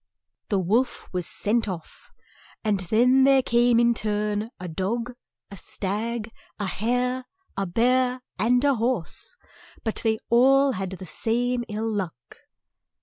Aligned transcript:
The 0.49 0.57
wolf 0.57 1.07
was 1.13 1.27
sent 1.27 1.67
off, 1.69 2.09
and 2.63 2.79
then 2.79 3.23
there 3.23 3.43
came 3.43 3.79
in 3.79 3.93
turn, 3.93 4.49
a 4.59 4.67
dog, 4.67 5.13
a 5.51 5.57
stag, 5.57 6.31
a 6.57 6.65
hare, 6.65 7.25
a 7.55 7.67
bear, 7.67 8.23
and 8.39 8.63
a 8.63 8.73
horse, 8.73 9.37
but 9.83 9.97
they 9.97 10.17
all 10.31 10.71
had 10.71 10.89
the 10.93 11.05
same 11.05 11.63
ill 11.69 11.87
luck. 11.87 12.37